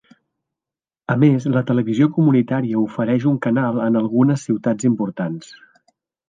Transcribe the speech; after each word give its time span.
A 1.15 1.17
més, 1.23 1.43
la 1.55 1.61
televisió 1.67 2.07
comunitària 2.15 2.79
ofereix 2.85 3.27
un 3.33 3.37
canal 3.47 3.79
en 3.89 4.01
algunes 4.03 4.47
ciutats 4.49 4.89
importants. 4.91 5.55